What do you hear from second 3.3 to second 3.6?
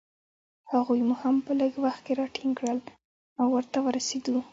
او